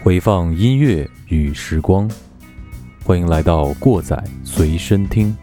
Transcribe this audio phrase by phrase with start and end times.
[0.00, 2.10] 回放音乐与时光，
[3.04, 5.36] 欢迎来到过载随身听。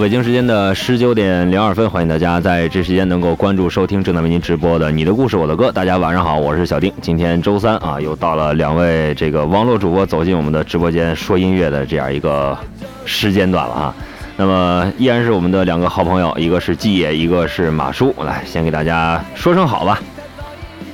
[0.00, 5.68] 北京时间的十九点零二分，欢迎大家在这时间能够关注收听正在为您直播的《你的故事我的歌》。
[5.72, 6.90] 大家晚上好，我是小丁。
[7.02, 12.56] 今天周三啊，又到了两位这个网络主播走进我们的直播间说音乐的这样一个
[13.04, 13.94] 时间段了啊。
[14.38, 18.14] 那么依然是我们的两个好朋友，一个是季野，一个是马叔。
[18.24, 20.00] 来，先给大家说声好吧。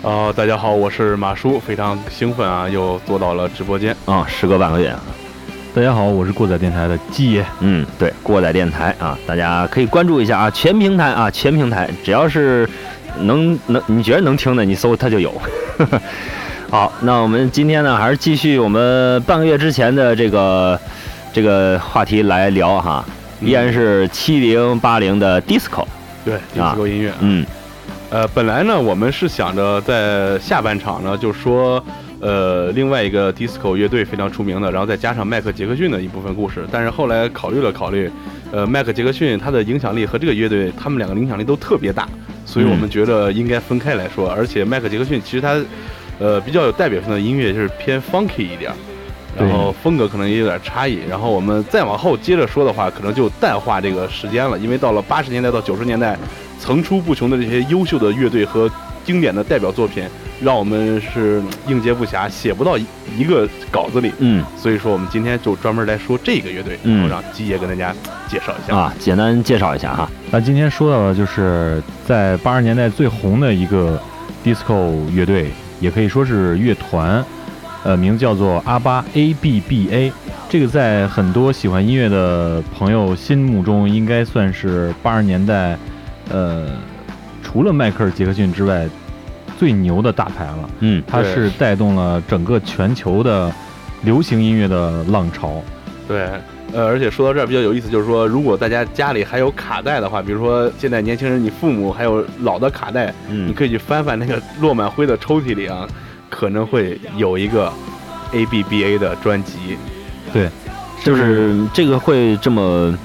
[0.03, 4.93] 哦，大家好，我是马叔，非常兴奋啊，又坐到了直播间啊，时隔半个月。
[5.77, 7.45] 大家好，我是过载电台的季爷。
[7.61, 12.67] 嗯，对，过载电台啊，大家可以关注一下啊，全平台啊，全平台，只要是
[13.21, 15.31] 能能你觉得能听的，你搜它就有。
[16.71, 20.81] 好，那我们今天呢，还是继续我们半个月之前的这个
[21.31, 23.05] 这个话题来聊哈，
[23.43, 25.85] 依然是七零八零的 disco。
[26.25, 27.13] 对，disco 音乐。
[27.21, 27.45] 嗯，
[28.09, 31.85] 呃，本来呢，我们是想着在下半场呢，就说。
[32.27, 38.11] 呃，另外一个 disco 乐队非常出名的，然后再加上迈克杰克逊的一部分故事，但是后来考虑了考虑，
[38.51, 42.09] 呃，迈克杰克逊他的影响力和这个乐队，他们两个影响力都特别大，
[42.45, 44.29] 所以我们觉得应该分开来说。
[44.29, 45.57] 而且迈克杰克逊其实他，
[46.19, 48.73] 呃，比较有代表性的音乐就是偏 funky 一点，
[49.39, 50.99] 然后风格可能也有点差异。
[51.09, 56.19] 然后我们再往后接着说的话，可能就淡化这个时间了，因为到了八十年代到九十年代，
[56.59, 58.69] 层出不穷的这些优秀的乐队和
[59.05, 60.03] 经典的代表作品。
[60.43, 62.77] 让我们是应接不暇，写不到
[63.17, 64.13] 一个稿子里。
[64.19, 67.95] 嗯，所以说我们今天就专门来说这个乐队，然后让基爷跟大家
[68.29, 70.11] 介绍一下啊，简单介绍一下哈。
[70.31, 73.99] 那今天说到的就是在八十年代最红的一个
[74.45, 77.25] disco 乐队，也可以说是乐团，
[77.83, 80.13] 呃，名字叫做阿巴 A B B A。
[80.51, 85.79] 这个在很多喜欢音乐的朋友心目中，应该算是八十年代，
[86.31, 86.67] 呃，
[87.43, 88.87] 除了迈克尔·杰克逊之外。
[89.59, 93.53] 最牛的大牌了，嗯，它是带动了整个全球的
[94.03, 95.63] 流行音乐的浪潮。
[96.07, 96.29] 对，
[96.73, 105.87] 呃，而且说到这儿比较有意思，就是说，如果大家家里还有卡带的话，比如说现在年轻人，你父母还有老的卡带，嗯，你可以去翻翻那个落满灰的抽屉里啊，
[106.31, 107.73] 可能会有一个
[108.33, 109.77] A B B A 的专辑。
[110.33, 110.49] 对，
[111.03, 112.97] 就是这个会这么，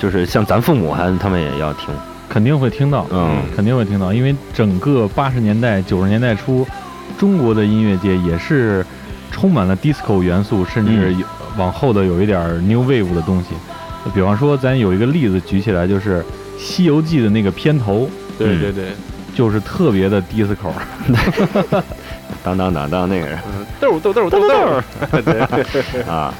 [0.00, 1.88] 就是像咱父母还他们也要听。
[2.28, 6.66] 肯定会听到，嗯，肯定会听到，因为整个八十年代、九十年代初，
[7.18, 8.84] 中国的音乐界也是
[9.30, 11.16] 充满了 disco 元素，甚至
[11.56, 13.48] 往后的有一点 new wave 的东西。
[14.14, 16.20] 比方说，咱有一个例子举起来，就是
[16.58, 18.08] 《西游记》的那个片头，
[18.38, 18.84] 对对对，
[19.34, 20.70] 就是特别的 disco，
[22.44, 23.38] 当当当当那个人，
[23.80, 24.82] 豆豆豆豆豆，
[25.22, 26.32] 对 啊。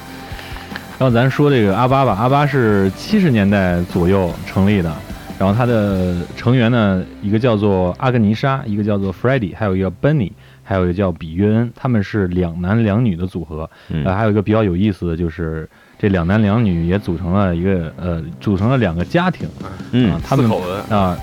[0.99, 4.93] 然后咱说这个阿巴吧，阿巴是七十年代左右成立的。
[5.39, 10.33] 然后他的成员呢，一个叫做阿格尼莎，一个叫做 Freddie，还有一个 Benny，
[10.65, 13.71] 还有一个叫比约恩，他们是两男两女的组合。
[14.05, 19.49] 呃，还有一个比较有意思的就是，这两男两女也组成了一个呃，组成了两个家庭。
[19.93, 21.17] 嗯，他们口子啊，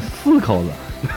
[0.00, 0.70] 四口子，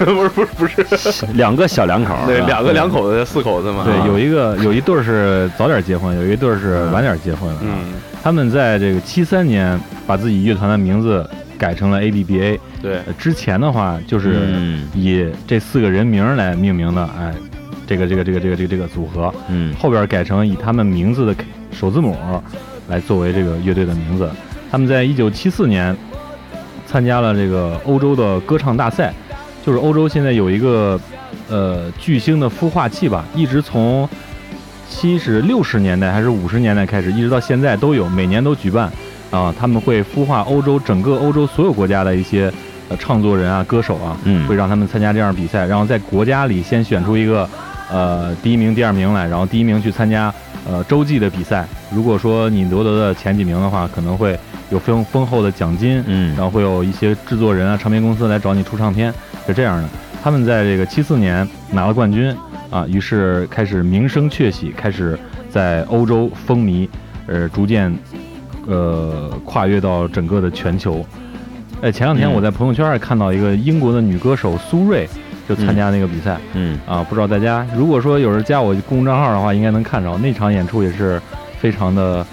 [0.04, 3.86] 不是不是不是， 两个小两口，对，两个两口子四口子嘛。
[3.86, 7.50] 对，有一个有一对是早点结婚，有一对是晚点结婚。
[7.62, 11.26] 嗯，他们在这个七三年把自己乐团的名字。
[11.62, 17.32] 改成了 A B B A，对，之前的话就是以这四个人名来命名的，哎，
[17.86, 21.36] 这个这个这个这个这个这个组合，嗯，后边改成以他们名字的
[21.72, 22.18] 首字母
[22.88, 24.28] 来作为这个乐队的名字。
[24.72, 25.96] 他们在一九七四年
[26.88, 29.14] 参加了这个欧洲的歌唱大赛，
[29.64, 31.00] 就是欧洲现在有一个
[31.48, 34.10] 呃巨星的孵化器吧，一直从
[34.90, 38.92] 七十六十年代还是五十年代开始，一直到现在都有，每年都举办。
[39.32, 42.52] 啊，他们会孵化欧洲整个欧洲所有国家的一些
[42.90, 47.50] 呃唱作人啊、歌手啊，嗯，会让他们参加这样比赛，然后在国家里先选出一个
[47.90, 50.34] 呃第一名、第二名来，然后第一名去参加
[50.70, 51.66] 呃洲际的比赛。
[51.96, 54.38] 如果说你夺得的前几名的话，可能会
[54.70, 59.14] 有丰丰厚的奖金，嗯，然后会有一些制作人啊、唱片公司来找你出唱片，
[59.48, 59.88] 是这样的。
[60.22, 62.36] 他们在这个七四年拿了冠军
[62.70, 65.18] 啊，于是开始名声鹊起，开始
[65.50, 66.86] 在欧洲风靡。
[67.28, 67.96] 呃，逐渐
[68.68, 71.06] 呃跨越到整个的全球。
[71.82, 75.08] 哎，前两天嗯我在朋友圈还看到一个英国的女歌手苏芮
[75.50, 76.38] 就参加那个比赛。
[76.54, 81.20] 嗯啊，不知道大家如果说有人加我公众账号的话，应该能看着那场演出也是
[81.60, 82.26] 非常的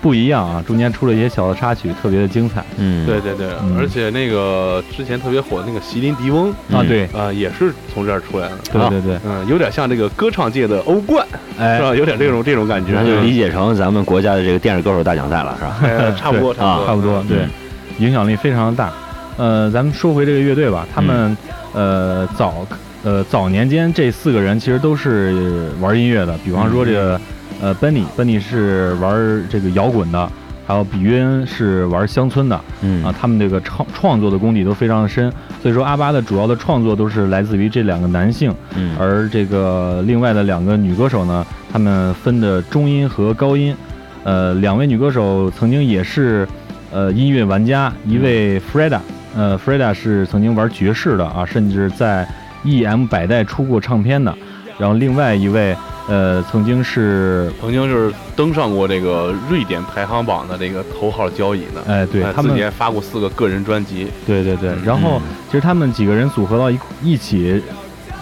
[0.00, 6.80] 不一样啊，中间出了一些小的插曲，特别的精彩嗯，对对对，嗯而且那个之前特别火的那个席琳迪翁啊。
[6.80, 8.54] 嗯对，啊，也是从这儿出来的。
[8.80, 11.94] 啊对对对，嗯，有点像这个歌唱界的欧冠，是哎，吧？
[11.94, 12.92] 有点这种这种感觉。
[12.94, 15.76] 那就理解成咱们国家的这个电视歌手大奖赛了，是吧？
[15.82, 17.50] 哎差不多，差不多，差不多，对嗯，
[17.98, 18.92] 影响力非常的大。
[19.36, 21.36] 呃，咱们说回这个乐队吧，他们
[21.72, 22.66] 呃早
[23.04, 27.20] 呃早年间这四个人其实都是玩音乐的，比方说这个
[27.60, 30.30] 呃 Benny，Benny 是玩这个摇滚的，
[30.66, 32.60] 还有比约恩是玩乡村的。
[32.82, 35.32] 嗯啊，他们这个创创作的功底都非常的深，
[35.62, 43.74] 所以说阿巴的主要的创作都是来自于这两个男性，嗯而这个另外的两个女歌手呢，她们分的中音和高音，
[44.22, 46.46] 呃，两位女歌手曾经也是
[46.92, 49.00] 呃音乐玩家，一位 Freda，
[49.34, 52.28] 呃，Freda 是曾经玩爵士的啊，甚至在
[52.64, 54.32] EM 百代出过唱片的，
[54.78, 55.76] 然后另外一位
[56.08, 61.82] 呃曾经是曾经就是登上过这个瑞典排行榜的这个头号交椅呢。
[61.86, 64.08] 哎对他们哎自己还发过四个个人专辑。
[64.26, 67.62] 对对对嗯，然后其实他们几个人组合到一一起，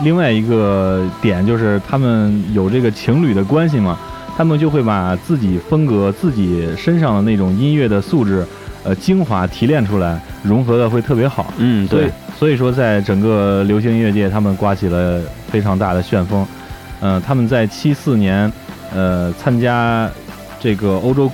[0.02, 3.96] 另外一个点就是他们有这个情侣的关系嘛，
[4.36, 8.44] 他们就会把自己风格、自己身上的那种音乐的素质，
[8.82, 11.54] 呃，精华提炼出来，融合的会特别好。
[11.58, 16.46] 嗯，所以对，所以说，在整个流行音乐界，他们刮起了非常大的旋风。
[17.00, 18.50] 嗯、他们在七四年，
[18.92, 20.10] 呃，参加
[20.58, 21.30] 这个欧洲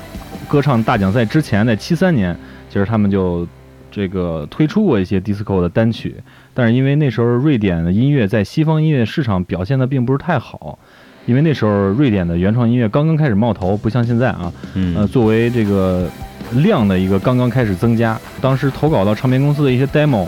[0.48, 2.36] 歌唱大奖赛之前，在七三年，
[2.68, 3.46] 其实他们就
[3.90, 6.14] 这个推出过一些 disco 的单曲，
[6.52, 10.78] 但是因为那时候瑞典的音乐在西方音乐市场表现的并不是太好，
[11.26, 14.96] 因为那时候瑞典的原创音乐刚刚开始冒头，不像现在啊，嗯。
[14.96, 16.08] 呃，作为这个
[16.56, 20.26] 量的一个刚刚开始增加，当时投稿到唱片公司的一些 demo，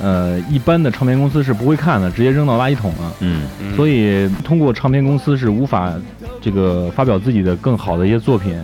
[0.00, 3.12] 呃，一般的唱片公司是不会看的，直接扔到垃圾桶了。
[3.20, 5.92] 嗯嗯所以通过唱片公司是无法
[6.40, 8.54] 这个发表自己的更好的一些作品，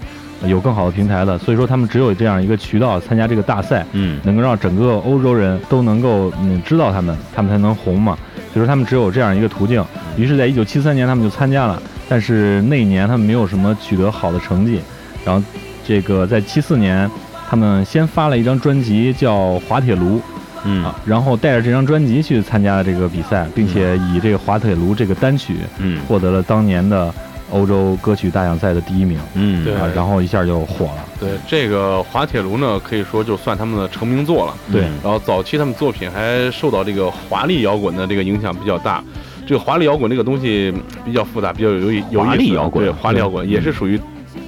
[0.43, 1.39] 呃有更好的平台的。
[1.39, 8.17] 所以说他们只有这样一个渠道参加这个大赛，嗯能够让整个欧洲人都能够嗯知道他们，他们才能红嘛。
[8.53, 9.83] 所以说他们只有这样一个途径。
[10.19, 14.79] 于是，在一九七三年他们就参加了，但是那一年他们没有什么取得好的成绩。
[15.25, 15.43] 然后
[15.87, 17.11] 这个在七四年，
[17.49, 20.19] 他们先发了一张专辑叫《滑铁卢》
[20.65, 20.85] 嗯。
[20.85, 26.01] 啊，然后带着这张专辑去参加了这个比赛，并且以这个《滑铁卢》这个单曲嗯。
[26.09, 27.13] 获得了当年的
[27.51, 29.19] 欧洲歌曲大奖赛的第一名。
[29.35, 29.65] 嗯。
[29.65, 29.75] 对。
[29.75, 31.05] 啊，然后一下就火了。
[31.21, 34.55] 对这个滑铁卢呢，可以说就算他们的成名作了。
[34.73, 34.83] 对。
[34.83, 34.93] 嗯。
[35.03, 39.03] 然后早期他们作品还受到这个华丽摇滚的这个影响比较大。
[39.47, 40.73] 这个华丽摇滚这个东西
[41.05, 42.29] 比较复杂，比较有意有意思。
[42.29, 42.85] 华丽摇滚。
[42.85, 43.49] 对华丽摇滚嗯。
[43.49, 44.01] 也是属于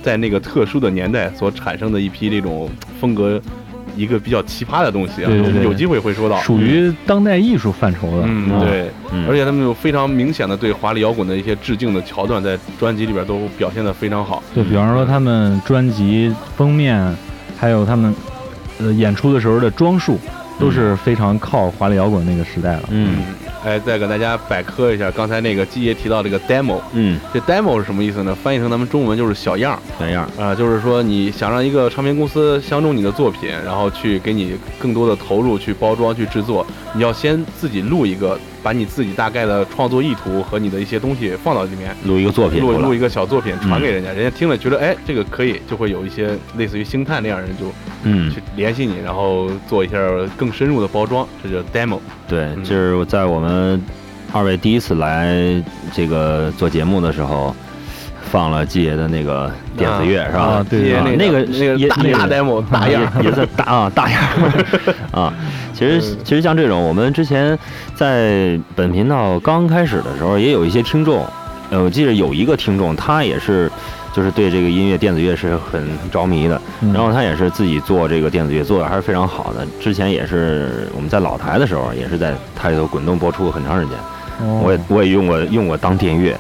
[0.03, 2.71] 在那个特殊的年代所产生的一批这种
[3.01, 3.41] 风格，
[3.97, 5.27] 一个比较奇葩的东西啊。
[5.29, 6.39] 对对对有机会会说到。
[6.41, 8.25] 属于当代艺术范畴的。
[8.27, 14.43] 嗯，啊对，嗯而且他们有非常明显的对华丽摇滚的一些致敬的桥段，在专辑里边都表现得非常好。
[14.55, 17.17] 对比方说他们专辑封面，
[17.57, 18.15] 还有他们
[18.79, 20.19] 呃演出的时候的装束，
[20.59, 22.83] 都是非常靠华丽摇滚那个时代了。
[22.91, 23.25] 嗯
[23.65, 28.35] 哎，再给大家百科一下，刚才那个季爷提到这个 demo，嗯，这 demo 是什么意思呢？
[28.35, 29.79] 翻译成咱们中文就是小样儿。
[29.99, 41.95] 小样儿，啊、就是说你想让一个唱片公司相中你的作品，然后去给你更多的投入去包装去制作，你要先自己录一个，把你自己大概的创作意图和你的一些东西放到里面。
[42.07, 47.67] 录一个作品录录一个小作品传给人家，人家听了觉得哎这个可以，就会有一些类似于星探那样的人就
[48.05, 49.99] 嗯去联系你，然后做一下
[50.37, 52.01] 更深入的包装，这叫 demo。
[52.27, 53.81] 对，嗯这是在我们
[54.33, 57.55] 二位第一次来这个做节目的时候，
[58.35, 60.41] 放了季爷的那个电子乐、是吧？
[60.41, 64.21] 啊对那个那个大大也那个 demo 大样也也是 大啊大样
[65.15, 65.33] 啊。
[65.73, 67.57] 其实嗯其实像这种，我们之前
[67.95, 71.25] 在本频道刚开始的时候，也有一些听众，
[71.71, 73.71] 呃，我记得有一个听众，他也是
[74.13, 79.65] 就是对这个音乐电子乐是很着迷的，嗯然后他也是自己做这个电子乐，做的还是非常好的。
[79.81, 83.97] 之前也是我们在老台的时候，也是在台里头滚动播出过很长时间，
[84.41, 86.37] 哦我也我也用过用过当电乐，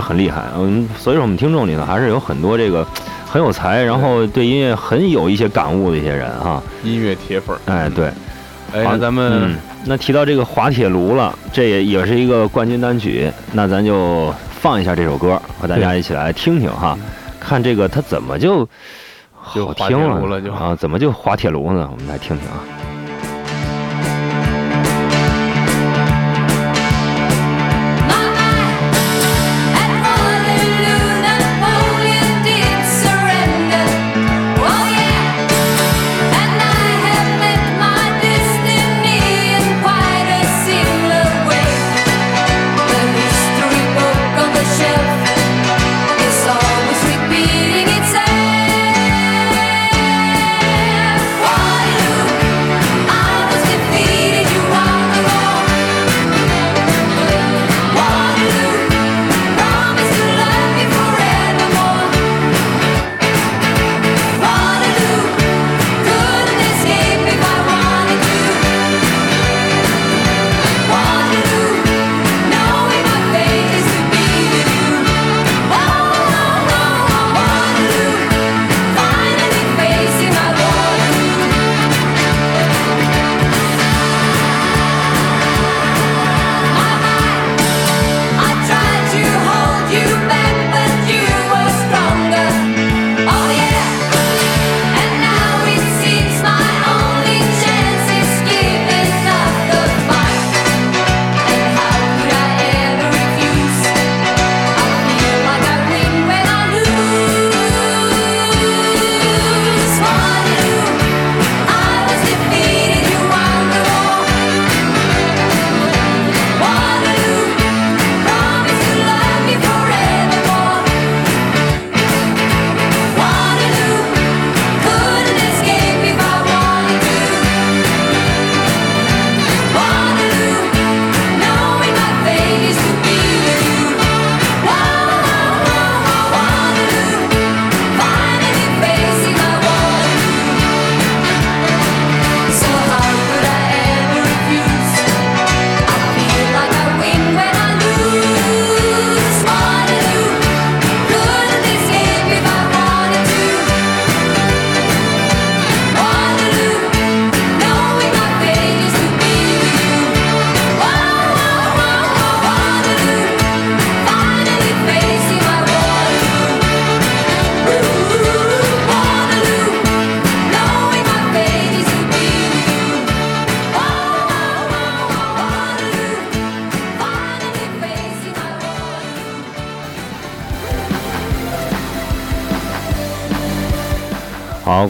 [0.00, 0.42] 很厉害。
[0.56, 2.86] 嗯，所以说我们听众里呢还是有很多这个
[3.26, 6.62] 很有才，然后对音乐很有一些感悟的一些人哈。
[6.82, 7.60] 音乐铁粉儿。
[7.66, 8.06] 哎，对，
[8.72, 16.96] 哎，那咱们嗯，那提到这个滑铁卢了，这也也是一个冠军单曲，那咱就放一下这首歌，和大家一起来听听哈，
[17.40, 18.66] 看这个它怎么就
[19.34, 21.88] 好听了就啊，怎么就滑铁卢呢？
[21.92, 22.83] 我们来听听啊。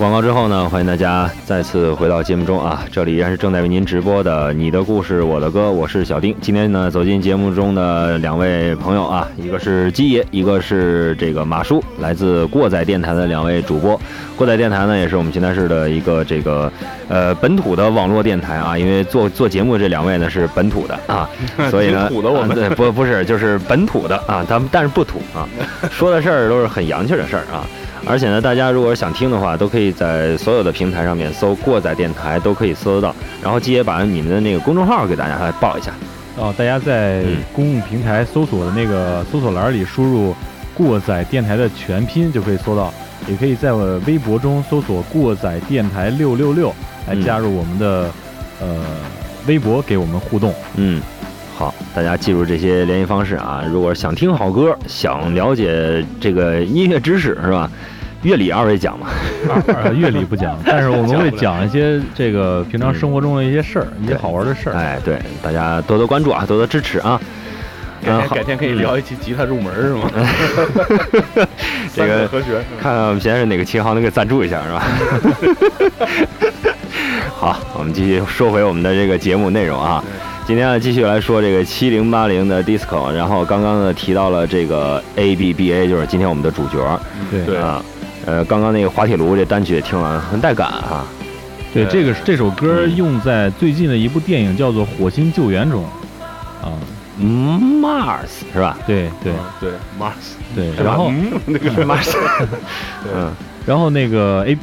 [0.04, 2.84] 广告之后呢，欢迎大家再次回到节目中啊！
[2.92, 6.36] 这里依然是正在为您直播的《你的故事我的歌》，我是小丁。
[6.42, 13.98] 今天呢，走进节目中的两位朋友啊，一个是鸡爷，一个是这个马叔，来自过载电台的两位主播。
[14.36, 16.70] 过载电台呢，也是我们邢台市的一个这个
[17.08, 18.76] 呃本土的网络电台啊。
[18.76, 21.26] 因为做做节目这两位呢是本土的啊，
[21.70, 25.48] 所以呢，土的我们啊对不不是就是本土的啊，他们但是不土啊，
[25.90, 27.64] 说的事儿都是很洋气的事儿啊。
[28.06, 33.14] 而且呢，大家如果想听的话，都可以在所有的平台上面搜“过载电台”，都可以搜得到。
[33.42, 35.92] 然后，季爷把你们的那个公众号给大家来报一下。
[36.36, 40.34] 哦，大家在嗯公共平台搜索的那个搜索栏里输入
[40.74, 42.92] “过载电台”的全拼就可以搜到，
[43.28, 46.68] 也可以在我微博中搜索“过载电台六六六”
[47.08, 48.10] 来嗯加入我们的、
[48.60, 48.80] 呃
[49.46, 50.52] 微博，给我们互动。
[50.76, 51.00] 嗯，
[51.56, 53.62] 好，大家记住这些联系方式啊。
[53.70, 57.70] 如果想听好歌，想了解这个音乐知识是吧？
[58.24, 59.06] 乐理二位讲嘛。
[59.68, 64.74] 呃，乐理不讲， 但是我们会讲一些这个平常生活中的一些事儿，一些好玩的事儿。
[64.74, 67.20] 哎，对，大家多多关注啊，多多支持啊。
[68.04, 70.10] 改天嗯改天可以聊一期吉他入门是吗？
[71.94, 74.82] 这个和弦，看看我们现在是哪个琴行能给赞助一下是吧？
[77.34, 80.04] 好，我们继续说回我们的这个节目内容啊。
[80.46, 87.00] 今天呢，继续来说这个七零八零的 disco，然后刚刚呢提到了这个 A B B A，就是今天我们的主角
[87.30, 87.82] 对对啊。
[88.26, 91.04] 呃，刚刚那个滑铁卢这单曲也听了，很带感啊。
[91.72, 95.84] 对，对这个这首歌嗯用在最近的一部电影叫做《火星救援》中。
[96.62, 96.72] 啊，
[97.18, 98.78] 嗯 Mars 是吧？
[98.86, 100.12] 对对嗯对，Mars，
[100.54, 102.16] 对，然后嗯那个 Mars，
[103.14, 103.30] 嗯，
[103.66, 104.56] 然后那个 A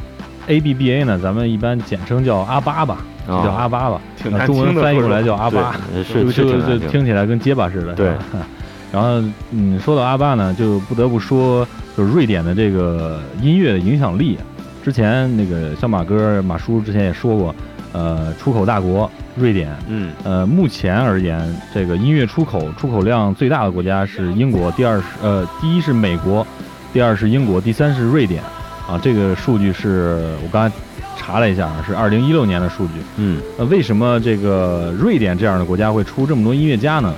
[0.48, 7.94] A B B A 呢，咱们一般简称叫阿巴吧，就叫阿巴吧，听的文翻译过来叫阿巴，是是就是听听起来跟结巴似的。
[7.94, 8.46] 对是吧。
[8.92, 9.22] 然后，
[9.52, 14.38] 嗯，说到阿巴呢，就不得不说，就是瑞典的这个音乐的影响力。
[14.84, 17.54] 之前那个小马哥、马叔之前也说过，
[17.92, 21.40] 呃，出口大国瑞典，嗯呃，目前而言，
[21.72, 26.46] 这个音乐出口出口量最大的国家是英国，第二是呃，第一是美国，
[26.92, 28.42] 第二是英国，第三是瑞典。
[28.86, 30.76] 啊，这个数据是我刚才
[31.16, 32.92] 查了一下，是二零一六年的数据。
[33.16, 37.14] 嗯呃，为什么这个瑞典这样的国家会出这么多音乐家呢？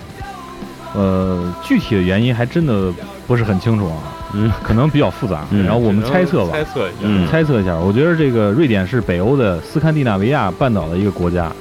[0.94, 2.92] 呃，具体的原因还真的
[3.26, 3.98] 不是很清楚啊，
[4.32, 4.50] 嗯。
[4.62, 5.44] 可能比较复杂。
[5.50, 5.64] 嗯。
[5.64, 11.52] 然后我们猜测吧，猜测一下，嗯猜测一下，我觉得这个瑞典是北欧的斯堪的纳维亚半岛的一个国家，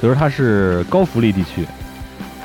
[0.00, 1.66] 所以说它是高福利地区，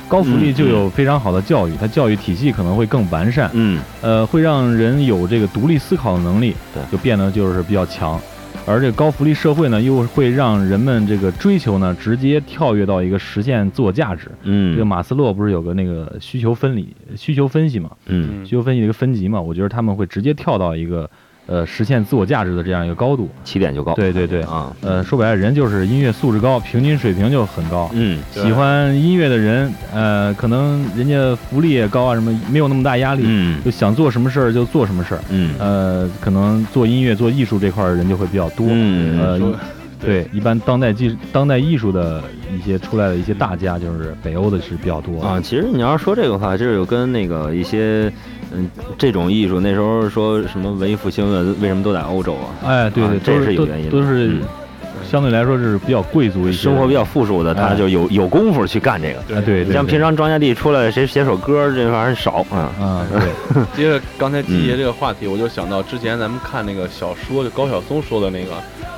[0.07, 3.79] 高福利嗯就有非常好的教育，它教育体系可能会更完善，嗯。
[4.01, 6.81] 呃，会让人有这个独立思考的能力，对。
[6.91, 8.19] 就变得就是比较强。
[8.67, 14.29] 而这个高福利社会呢，又会让人们这个追求呢，直接跳跃到一个实现自我价值。
[14.43, 17.89] 嗯，这个马斯洛不是有个那个需求分离、需求分析嘛？
[18.07, 19.39] 嗯需求分析的一个分级嘛？
[19.39, 21.09] 我觉得他们会直接跳到一个
[21.47, 23.27] 呃实现自我价值的这样一个高度。
[23.43, 23.93] 起点就高。
[23.95, 27.89] 对对对，啊，呃，说白了，人就是音乐素质高，平均水平就很高。
[27.93, 35.21] 嗯喜欢音乐的人，呃，可能人家福利也高啊，什么没有那么大压力，嗯就想做什么事儿就做什么事儿。
[35.29, 38.67] 嗯呃，可能做音乐、做艺术这块儿人就会比较多。
[38.69, 39.55] 嗯呃，说
[39.99, 42.21] 对，一般当代技、当代艺术的
[42.55, 45.41] 一些出来的一些大家，就是北欧的是比较多啊，。
[45.41, 48.11] 其实你要是说这个话，就是有跟那个一些
[48.53, 52.47] 嗯这种艺术，那时候说什么文艺复兴的，为什么都在欧洲啊？
[52.63, 54.41] 哎，对对，啊这是有原因的都是嗯
[55.09, 59.19] 相对来说是比较贵族一些，生活比较富庶的，他哎就有有功夫去干这个。
[59.19, 62.69] 啊，对，对你像平常庄稼地出来谁写首歌，这玩意儿少啊。
[62.79, 68.51] 啊，对， 接着刚才季爷嗯这个话题，我就想到之前咱们看那个小说，就高晓松说的那个，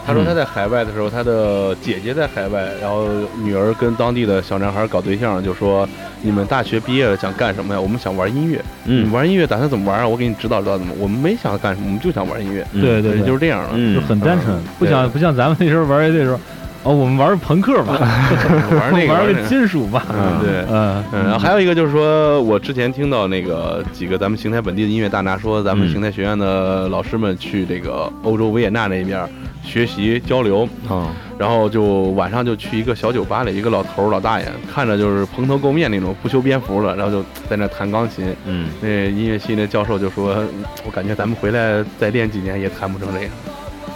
[0.06, 3.08] 他说他在海外的时候，他的姐姐在海外，然后
[3.44, 5.88] 女儿跟当地的小男孩搞对象，就说
[6.22, 7.80] 你们大学毕业了想干什么呀？
[7.80, 8.60] 我们想玩音乐。
[8.84, 10.08] 你嗯，玩音乐打算怎么玩啊？
[10.08, 10.94] 我给你指导指导怎么。
[10.98, 12.66] 我们没想干什么，我们就想玩音乐。
[12.74, 13.70] 嗯对对对，就是这样的。
[13.74, 16.40] 嗯就很单纯嗯，不想不像咱们那时候玩乐队的时候，
[16.84, 17.98] 哦，我们玩朋克吧，
[18.80, 20.66] 玩那个 玩个金属吧，嗯对。
[20.72, 29.28] 嗯嗯，然后还有一个就是说，我之前听到那个几个咱们邢台本地的音乐大拿说，咱们嗯邢台学院的老师们去这个欧洲维也纳那边
[29.62, 31.84] 学习交流，啊，然后就
[32.16, 38.34] 晚上就去一个小酒吧里，一个老头老大爷看着就是蓬头垢面那种，不修边幅的，然后就在那弹钢琴。
[38.46, 43.32] 嗯那音乐系那教授就说，嗯我感觉咱们回来再练几年也弹不成这样。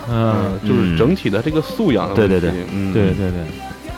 [0.09, 2.39] 嗯，就是整体的这个素养的问题。
[2.39, 2.39] 对。
[2.39, 3.39] 对对嗯，对对对。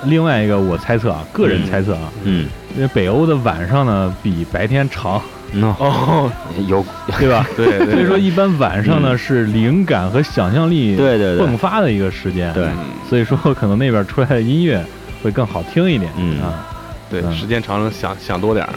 [0.05, 5.19] 另外一个我猜测啊，个人猜测啊，嗯，因为北欧的晚上呢比白天长，
[5.55, 6.31] 喏，哦，
[6.67, 6.85] 有，
[7.17, 7.47] 对吧？
[7.57, 11.47] 对对，所以说一般晚上呢是灵感和想象力嗯对对对。
[11.47, 12.65] 迸发的一个时间，对。
[12.65, 12.77] 嗯。
[13.09, 14.83] 所以说可能那边出来的音乐
[15.23, 16.39] 会更好听一点，嗯。
[16.39, 16.67] 啊，
[17.09, 17.33] 对，嗯。
[17.33, 18.73] 时间长了想想多点儿。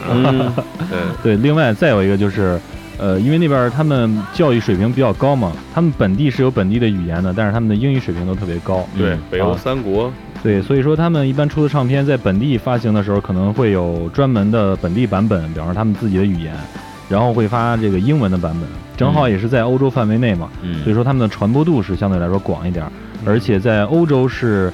[1.21, 1.35] 对，对。
[1.35, 2.59] 另外再有一个就是，
[2.99, 8.85] 呃，因为那边他们教育水平比较高嘛，他们本地是有本地的语言的，但是他们的英语水平都特别高。
[8.97, 9.57] 对嗯，北欧啊。
[9.57, 10.11] 三国，
[10.43, 16.53] 对，所以说他们一般出的唱片在本地发行的时候，可能会有专门的本地版本，比方说他们自己的语言，
[17.07, 20.83] 然后会发这个英文的版本，正好也是在欧洲范围内嘛，嗯。
[20.83, 22.91] 所以说他们的传播度是相对来说广一点儿，
[23.25, 24.71] 而且在欧洲是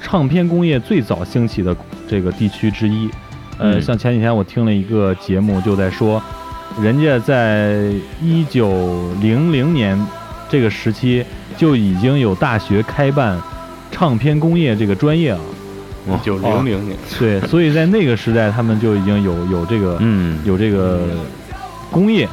[0.00, 1.76] 唱片工业最早兴起的
[2.08, 3.10] 这个地区之一。
[3.58, 3.82] 呃，嗯。
[3.82, 6.22] 像前几天我听了一个节目，就在说，
[6.80, 7.90] 人家在
[8.22, 9.98] 一九零零年
[10.48, 11.24] 这个时期
[11.56, 13.40] 就已经有大学开办
[13.90, 15.40] 唱片工业这个专业了。
[16.08, 21.00] 一九零零年，对，所以在那个时代，他们就已经有有这个嗯，有这个
[21.90, 22.28] 工业，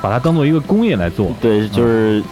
[0.00, 1.34] 把它当做一个工业来做。
[1.40, 2.22] 对，就是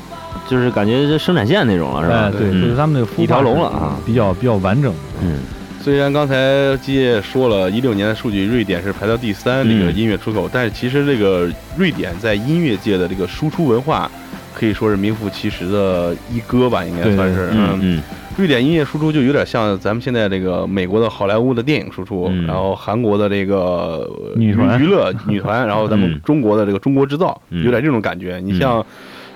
[0.47, 2.17] 就是感觉这生产线那种了，是吧？
[2.27, 4.99] 哎，对，嗯就是他们那个孵一条龙了啊比较比较完整的。
[5.23, 5.41] 嗯
[5.87, 14.11] 虽然刚才基业说了，一六年的数据，瑞典是排到第三这个嗯音乐出口，但是其实这个瑞典在音乐界的这个输出文化，
[14.53, 17.51] 可以说是名副其实的一哥吧，应该算是。
[17.53, 18.03] 嗯嗯
[18.37, 28.41] 瑞典音乐输出就有点像咱们现在这个美国的好莱坞的电影输出，嗯然后韩国的这个呃女团娱乐女团， 然后咱们嗯中国的这个中国制造，嗯有点这种感觉。
[28.43, 28.85] 你像。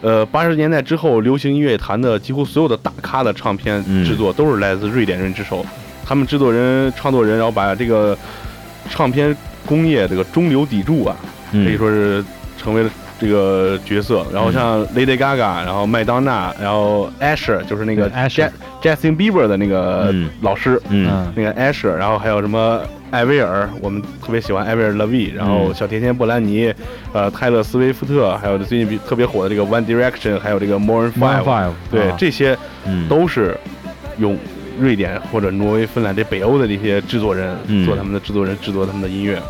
[0.03, 5.63] 呃，八十年代之后，流行音乐坛的几乎所有的大咖的唱片嗯制作都是来自瑞典人之手。
[6.11, 8.19] 他们制作人、创作人，然后把这个
[8.89, 11.15] 唱片工业这个中流砥柱啊，
[11.53, 12.25] 嗯，可以说是
[12.59, 14.27] 成为了这个角色。
[14.33, 18.51] 然后像 Lady Gaga，然后麦当娜，然后 Asher，就是那个，Asher
[18.83, 20.29] Ja- Justin Bieber 的那个嗯。
[20.41, 21.33] 老师，嗯。
[21.37, 22.81] 那个 Asher，然后还有什么
[23.13, 26.75] 艾薇儿，我们特别喜欢艾薇儿 Levy，然后嗯小甜甜布兰妮，
[27.13, 32.17] 呃，泰勒斯威夫特，还有最近比特别火的这个 One Direction，还有这个 Maroon Five，Five，对，啊。
[32.19, 33.07] 这些嗯。
[33.09, 33.57] 都是
[34.19, 34.37] 用
[34.81, 37.85] 瑞典或者挪威、芬兰这北欧的这些制作人嗯。
[37.87, 39.41] 做他们的制作人，制作他们的音乐，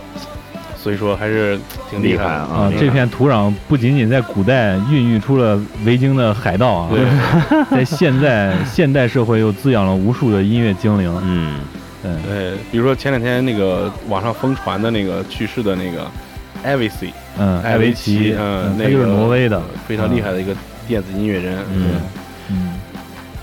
[0.76, 1.58] 所以说还是
[1.90, 7.04] 挺厉害啊啊，这片土壤不仅仅在古代孕育出了维京的海盗啊，对，
[7.70, 11.20] 在现在现代社会又滋养了无数的音乐精灵。
[11.24, 11.60] 嗯。
[12.02, 16.10] 嗯，对，比如说前两天那个网上疯传的那个去世的那个
[16.62, 20.56] 艾维 C，嗯，艾维维奇，嗯，那他就是个挪威的，非常厉害的一个
[20.88, 21.58] 电子音乐人。
[21.70, 22.00] 嗯。
[22.48, 22.79] 嗯，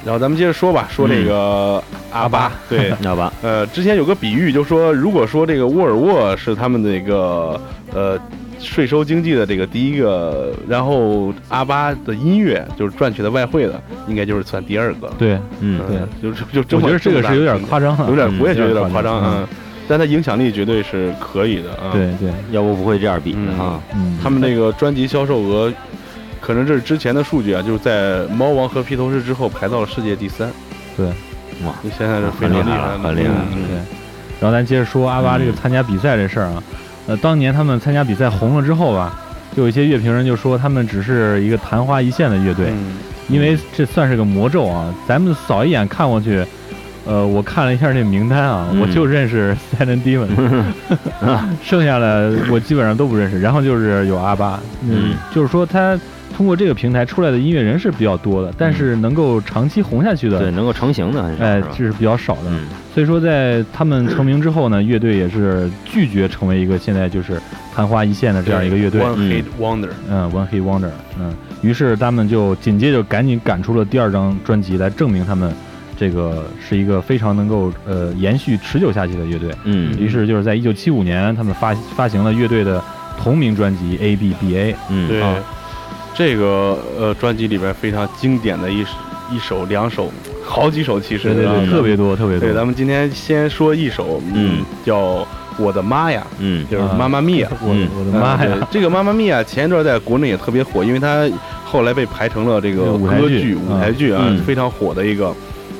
[0.08, 7.60] 然后咱们接着说吧，说这个阿巴，对， 阿巴，呃，之前有个比喻，就说如果说这个沃尔沃是他们的一个
[7.94, 8.18] 呃
[8.58, 15.08] 税收经济的这个第一个，然后阿巴的音乐就是赚取的外汇的，应该就是算第二个。
[15.08, 15.14] 了。
[15.18, 15.98] 对，嗯对。
[15.98, 19.46] 嗯，就是就这么我觉得这个是有点夸张了，有点嗯我也觉得有点夸夸张，啊，
[19.90, 23.78] 但它影响力绝对是可以的啊。，对对，要不不会这样比的哈。
[23.94, 25.70] 嗯，他们那个专辑销售额，
[26.48, 30.50] 可能这是之前的数据啊，就是在猫王和披头士之后排到了世界第三。
[30.96, 31.06] 对，
[31.66, 33.76] 哇，你现在是非常厉害了很厉害对。
[34.40, 36.64] 然后咱接着说阿巴这个参加比赛这事儿啊，
[37.08, 39.20] 呃，当年他们参加比赛红了之后吧，
[39.54, 42.96] 就有一些乐评人就说他们只是一个昙花一现的乐队，嗯
[43.28, 44.94] 因为这算是个魔咒啊。
[45.06, 46.46] 咱们扫一眼看过去，
[47.06, 50.30] 呃，我看了一下这名单啊，嗯我就认识 Silent Demon，
[51.62, 53.42] 剩下的我基本上都不认识。
[53.42, 56.00] 然后就是有阿巴，嗯就是说他
[56.38, 62.42] 通过这个平台出来的音乐人是比较多的，但是能够长期红下去的，对，能够成型的哎这是比较少的。
[62.52, 62.68] 嗯。
[62.94, 67.42] 所以说，在他们成名之后呢，乐队也是拒绝成为一个现在就是
[67.74, 69.02] 昙花一现的这样一个乐队。
[69.02, 69.32] One 嗯。
[69.32, 75.52] Hit Wonder，嗯，One Hit Wonder，嗯，于是他们就紧接着赶紧赶出了第二张专辑，来证明他们
[75.98, 79.50] 这个是一个非常能够呃延续持久下去的乐队。
[79.64, 80.00] 嗯。
[80.00, 82.80] 于是就是在一九七五年，他们发发行了乐队的
[83.18, 84.76] 同名专辑 A B B A。
[84.92, 85.08] 嗯。
[85.08, 85.20] 对。
[85.20, 85.36] 啊，
[86.18, 88.80] 这个呃专辑里边非常经典的一
[89.32, 90.12] 一首两首，
[90.44, 92.48] 好几首其实啊对对对，特别多特别多。
[92.48, 95.00] 对，咱们今天先说一首，嗯，叫
[95.60, 97.50] 《我的妈呀》，嗯就是啊妈妈咪呀。
[97.62, 98.68] 我嗯我的妈呀！
[98.72, 101.30] 这个妈妈咪呀，前一段在国内也特别火，因为它
[101.64, 105.32] 后来被排成了这个歌剧、舞台剧啊嗯，非常火的一个。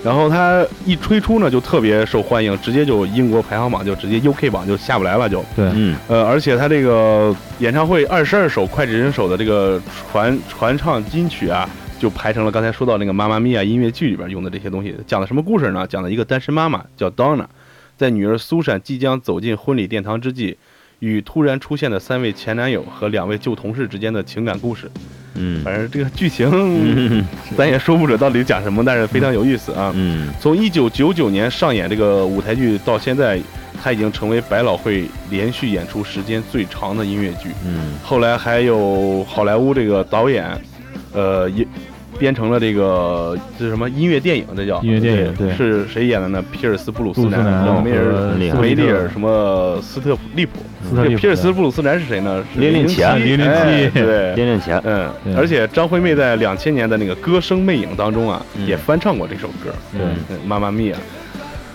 [0.04, 9.82] 然后它一推出呢，就特别受欢迎，直接就英国排行榜就直接 UK 榜就下不来了，就对，嗯呃，而且它这个演唱会二十二首脍炙人口的这个
[10.12, 11.68] 传传唱金曲啊，
[12.00, 14.96] 就排成了刚才说到那个《妈妈咪呀》音乐剧里边用的这些东西。
[15.06, 15.86] 讲的什么故事呢？
[15.88, 17.46] 讲的一个单身妈妈叫 Donna，
[17.98, 20.58] 在女儿苏珊即将走进婚礼殿堂之际，
[21.00, 24.90] 与突然出现的三位前男友和两位旧同事之间的情感故事。
[25.40, 27.24] 嗯反正这个剧情嗯
[27.56, 29.92] 咱也说不准到底讲什么，但是非常有意思啊。
[29.96, 33.40] 嗯从一九九九年上演这个舞台剧到现在，
[33.80, 37.50] 它已经成为百老汇连续演出时间最长的音乐剧。
[37.66, 40.60] 嗯后来还有好莱坞这个导演，
[41.14, 41.64] 呃，也
[42.18, 44.46] 编成了这个这是什么音乐电影？
[44.56, 44.82] 这叫？
[44.82, 45.52] 音乐电影对。
[45.56, 46.44] 是谁演的呢？
[46.52, 50.60] 皮尔斯布鲁斯南和梅尔和厉害梅利尔什么斯特利普？
[50.90, 52.44] 斯特利普这皮尔斯布鲁斯南是谁呢？
[52.54, 54.00] 是零零七啊零零零七。
[54.00, 54.36] 对。
[54.36, 58.66] 零零七， 嗯，而且张惠妹在两千年的那个《歌声魅影》当中啊，嗯。
[58.66, 60.38] 也翻唱过这首歌，对。
[60.46, 60.98] 妈妈咪呀，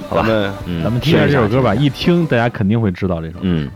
[0.09, 0.23] 好吧。
[0.23, 3.41] 咱们嗯，咱们听一下这首歌吧，一听大家肯定会知道这首歌。
[3.43, 3.71] 嗯。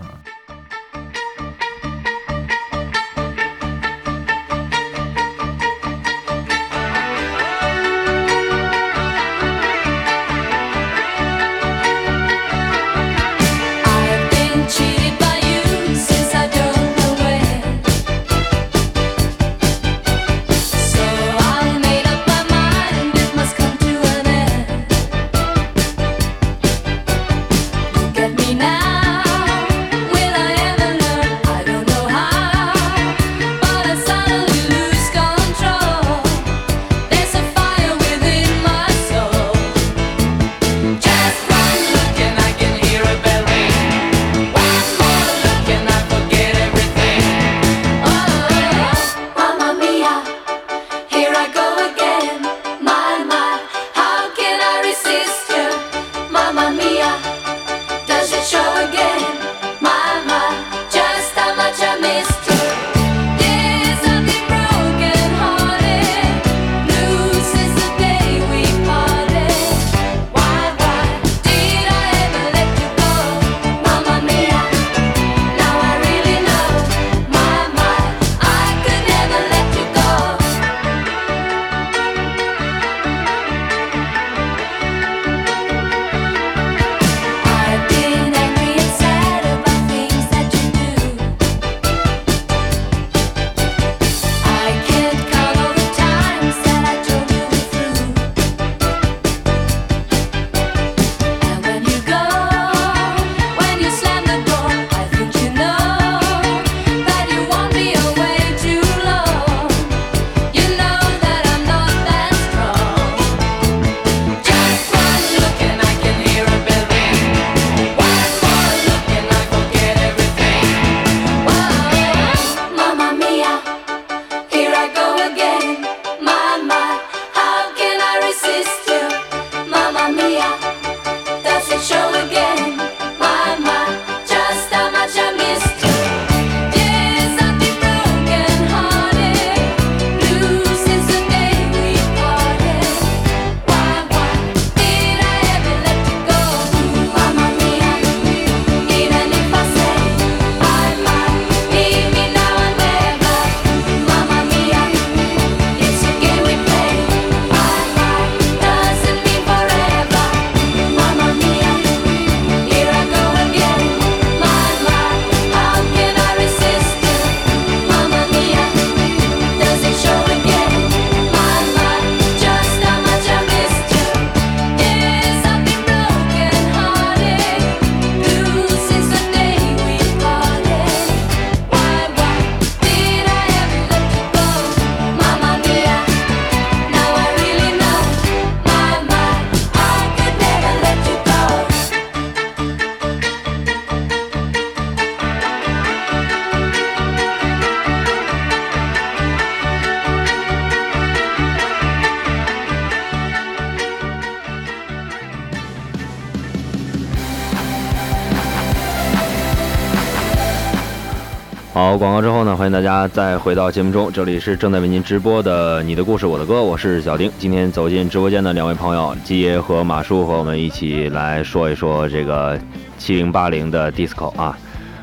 [212.67, 217.31] 欢迎大家再回到节目中，这里是正在为您直播的《你的故事我的歌》，我是小丁。
[217.39, 222.59] 今天走进直播间的两位朋友，基爷和马叔，和我们一起来说一说这个
[222.99, 224.59] 七零八零的 disco 啊。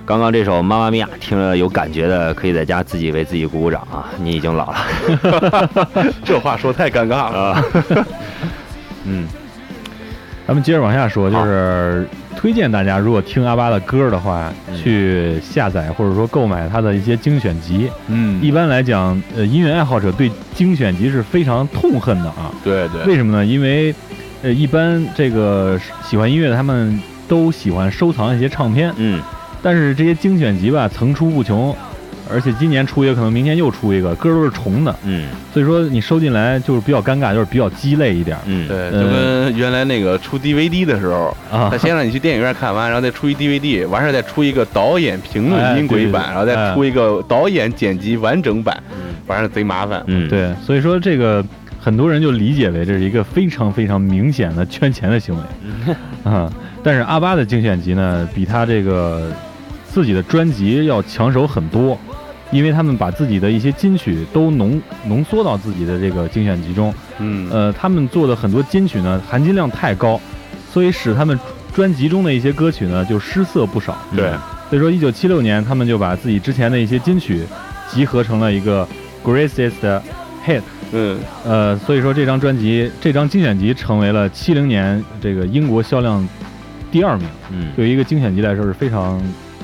[0.06, 4.10] 刚刚这首《妈妈咪呀》听了有感觉的，可以在家自己为自己鼓鼓掌啊！
[4.20, 7.40] 你已经老了 这话说太尴尬了。
[7.40, 7.64] 啊。
[9.06, 9.26] 嗯，
[10.46, 17.90] 咱们接着往下说，就是推荐大家，如果听阿巴的歌的话，嗯去下载或者说购买他的一些精选集。
[18.08, 22.52] 嗯一般来讲，呃，音乐爱好者对精选集是非常痛恨的啊。
[22.64, 23.46] 对对，为什么呢？
[23.46, 23.94] 因为，
[24.42, 29.22] 呃，一般这个喜欢音乐的他们都喜欢收藏一些唱片，嗯，
[29.62, 31.76] 但是这些精选集吧层出不穷，
[32.34, 39.04] 而且今年出一个，可能明年又出一个，歌都是重的，嗯所以说你收进来就是比较尴尬，就是比较鸡肋一点嗯，对，就呃
[39.46, 41.78] 跟原来那个出 DVD 的时候，啊他。
[41.78, 48.76] 先让你去电影院看完，然后再出一 DVD，完事儿再出一个导演评论音轨版，然后再出一个导演剪辑完整版。
[48.92, 50.04] 嗯反正贼麻烦。
[50.08, 51.42] 嗯，，对，所以说这个
[51.80, 55.96] 很多人就理解为这是一个非常非常明显的圈钱的行为
[56.30, 56.52] 啊。
[56.84, 59.32] 但是阿巴的精选集呢，比他这个
[59.86, 61.98] 自己的专辑要抢手很多，
[62.54, 66.94] 因为他们把自己的一些金曲都浓浓缩到自己的这个精选集中。
[67.18, 70.22] 嗯，呃，他们做的很多金曲呢，含金量太高，
[70.72, 71.38] 所以使他们
[71.74, 73.98] 专辑中的一些歌曲呢就失色不少。
[74.16, 74.30] 对，
[74.70, 77.44] 所以说，一九七六年，他们就把自己之前的一些金曲
[77.90, 78.88] 集合成了一个
[79.24, 80.00] Greatest
[80.46, 80.62] Hit。
[80.92, 86.28] 嗯，呃，所以说这张专辑，这张精选集成为了七零年这个英国销量
[86.92, 89.20] 第二名，嗯，对于一个精选集来说是非常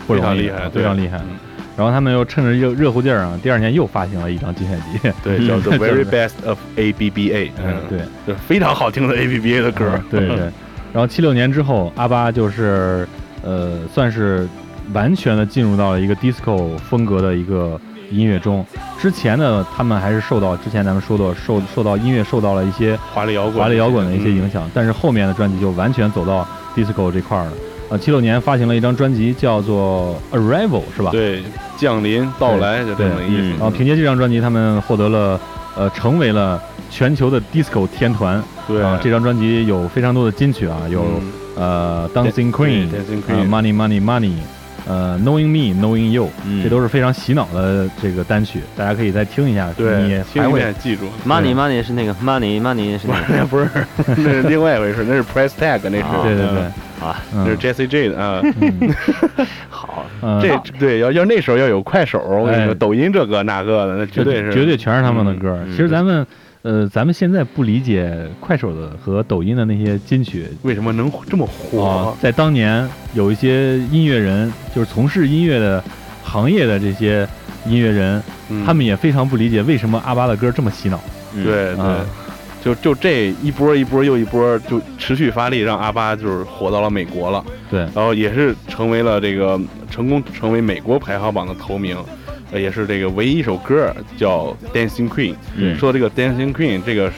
[0.07, 1.19] 不容易，非常厉害，非常厉害。
[1.19, 1.48] 嗯
[1.79, 4.99] 然后他们又趁着热热乎劲儿啊，第二年又发行了一张精选集。
[5.23, 10.03] 对， 嗯叫做这 Very Best of A B B A，嗯，对，就是非常好听的 A B B A 的歌嗯。
[10.11, 10.37] 对对。
[10.91, 13.07] 然后七六年之后，阿巴就是
[13.43, 14.45] 呃，算是
[14.91, 17.79] 完全的进入到了一个 disco 风格的一个
[18.11, 18.65] 音乐中。
[18.99, 24.63] 之前呢，他们还是受到之前咱们说的受受到音乐受到了一些华丽摇滚，华丽摇滚的一些影响。
[24.63, 27.51] 响，但是后面的专辑就完全走到 disco 这块儿了。
[27.89, 31.11] 呃，七六年发行了一张专辑，叫做《Arrival》，是吧？。
[31.11, 31.43] 对，
[31.77, 33.59] 降临到来就这么个意嗯思。
[33.59, 35.39] 然后凭借这张专辑，他们获得了
[35.75, 38.41] 呃，成为了全球的 disco 天团。
[38.67, 42.87] 对啊，这张专辑有非常多的金曲啊，有、嗯呃 Dancing Queen、
[43.27, 44.33] Queen，Money Money Money，
[44.87, 51.05] 呃 Knowing Me Knowing You，、嗯这都是非常洗脑的这个单曲，大家可以再听一下，你还会记住。
[51.27, 53.65] money money 是那个 money money 是那个不是，
[53.97, 58.41] 不是，那是另外一回事，那是 Price Tag，那是，啊对对对嗯，啊，是 Jesse J 的啊。
[58.61, 58.95] 嗯
[59.69, 65.57] 好，嗯这对要要那时候要有快手，我跟你说，哎抖音这个那个的，那绝对是绝对全是他们的歌。
[65.65, 66.25] 嗯其实咱们
[66.61, 72.17] 呃，咱们现在不理解快手的和抖音的那些金曲为什么能这么啊火，？
[72.21, 75.81] 在当年有一些音乐人，就是从事音乐的
[76.21, 77.25] 行业的这些
[77.65, 80.99] 音乐人，嗯他们也非常不理解为什么阿巴的歌这么洗脑。
[81.33, 82.05] 嗯，对对啊，
[82.63, 91.97] 就就这一波一波又一波，就持续发力，让阿巴就是火到了美国了，对，然后也是成为了这个成功成为美国排行榜的头名。
[92.51, 95.33] 呃，也是这个唯一一首歌叫《Dancing Queen》。
[95.55, 97.11] 嗯说这个《Dancing Queen》，这个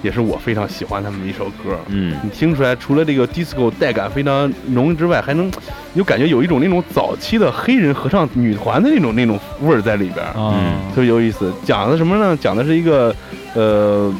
[0.00, 1.78] 也是我非常喜欢他们的一首歌。
[1.88, 5.52] 嗯你听出来，除了这个 disco 带感非常浓之外，还能
[5.92, 10.54] 有感觉有一种那种早期的黑人合唱女团的那种那种味儿在里边儿，啊，
[10.94, 11.52] 特别有意思。
[11.66, 12.34] 讲的什么呢？
[12.40, 13.14] 讲的是一个
[13.54, 14.10] 呃，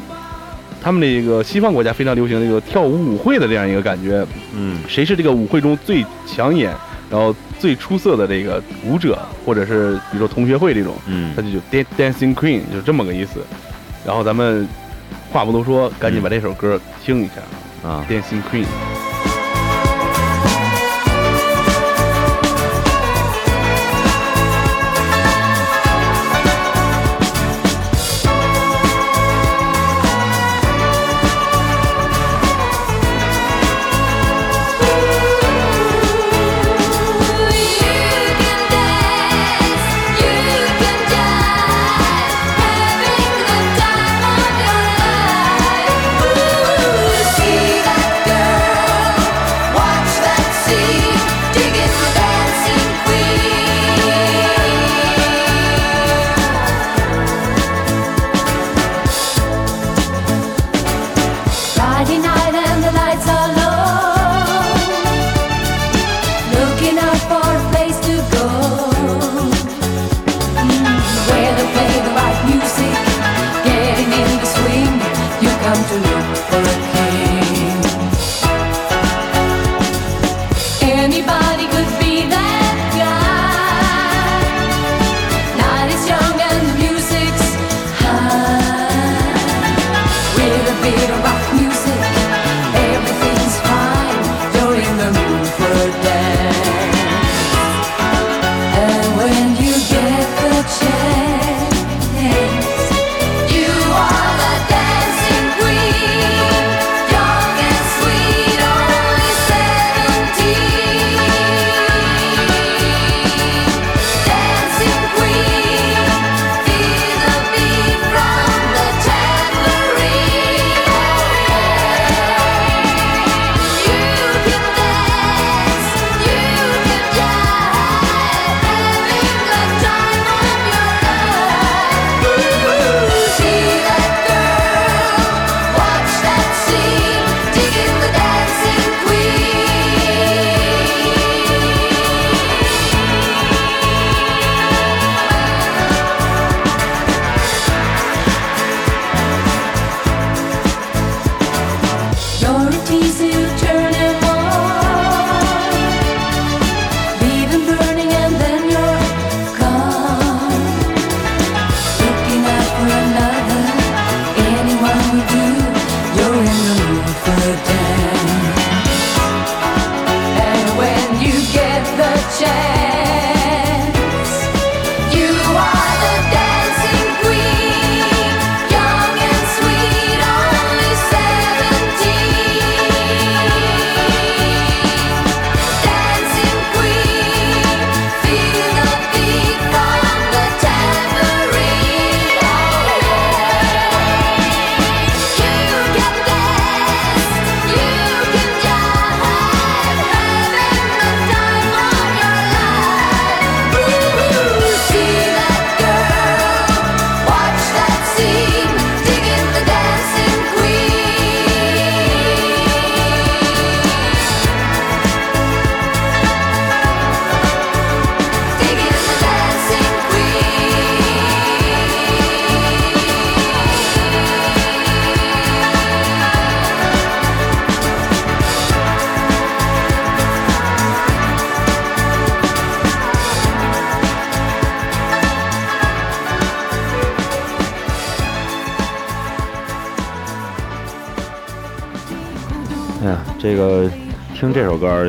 [0.83, 4.27] 他们那个西方国家非常流行这个跳舞舞会的这样一个感觉。
[4.55, 6.75] 嗯谁是这个舞会中最抢眼，
[7.09, 13.41] 然后最出色的这个舞者，或者是比如说同学会这种，嗯他就就 Dan- dancing queen 就是这么个意思。
[14.05, 14.67] 然后咱们
[15.31, 19.12] 话不多说，赶紧把这首歌听一下啊，，Dancing Queen。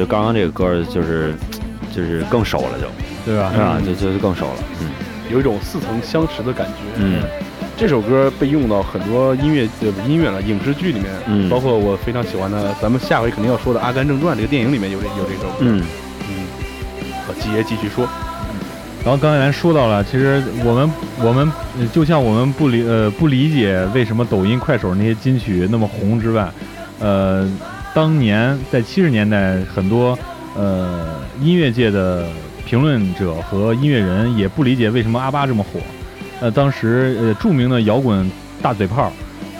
[0.03, 1.33] 就刚刚这个歌儿，就是
[1.95, 2.87] 就是更熟了就，
[3.25, 3.49] 对吧？
[3.53, 3.79] 是吧？
[3.85, 4.55] 就就就更熟了。
[4.81, 4.89] 嗯
[5.31, 6.73] 有一种似曾相识的感觉。
[6.97, 7.23] 嗯
[7.77, 15.59] 这首歌被用到很多音乐呃不音乐了影视剧里面，嗯包括我非常喜欢的，咱们下回肯定要说的《阿甘正传》这个电影里面有这有这首歌。
[15.61, 15.81] 嗯
[16.29, 16.45] 嗯，
[17.25, 18.05] 好，吉爷继续说。
[19.05, 20.91] 然后刚才咱说到了，其实我们
[21.21, 21.49] 我们
[21.79, 26.47] 呃就像我们不理呃不理解为什么抖音、快手那些金曲那么红之外，
[26.99, 27.49] 呃，
[27.93, 30.17] 当年在七十年代，很多
[30.55, 32.27] 呃音乐界的
[32.65, 35.79] 评论者和音乐人也不理解为什么阿巴这么火。
[36.41, 38.29] 呃，当时呃著名的摇滚
[38.61, 39.11] 大嘴炮，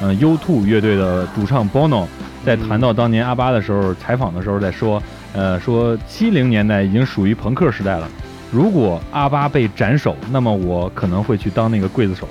[0.02, 2.08] 嗯、u 2乐队的主唱 Bono
[2.44, 5.02] 在谈到当年阿巴的时候，采访的时候在说，
[5.34, 8.10] 呃，说七零年代已经属于朋克时代了。
[8.52, 12.28] 如果阿巴被斩首，那么我可能会去当那个刽子手。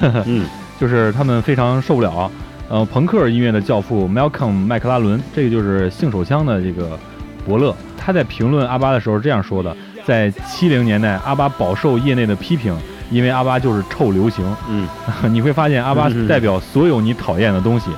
[0.26, 0.46] 嗯
[0.78, 2.30] 就是他们非常受不了。
[2.72, 6.98] 呃，朋克音乐的教父 Malcolm 麦克拉伦，这个就是性手枪的这个
[7.44, 12.74] 伯乐，他在评论阿巴的时候这样说的：在七零年代，阿巴饱受业内的批评，
[13.10, 14.42] 因为阿巴就是臭流行。
[14.70, 14.88] 嗯。
[15.30, 16.26] 你会发现阿巴嗯。
[16.26, 17.90] 代表所有你讨厌的东西，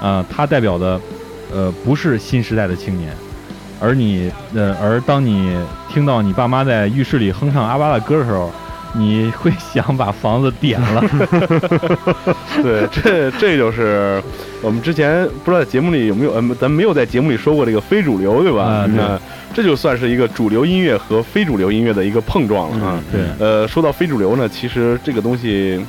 [0.00, 1.00] 啊、他代表的，
[1.52, 3.12] 呃，不是新时代的青年，
[3.80, 5.52] 而你，呃，而当你
[5.88, 8.52] 听到你爸妈在浴室里哼唱阿巴的歌的时候，
[8.94, 11.02] 你会想把房子点了。
[12.62, 14.22] 对，这这就是
[14.60, 18.86] 我们之前不知道在节目里有没有，嗯，咱没有在节目里说过这个非主流，对吧？
[18.94, 19.18] 那
[19.54, 23.02] 这就算是一个主流音乐和非主流音乐的一个碰撞了啊。
[23.10, 25.84] 对，呃，说到非主流呢，其实这个东西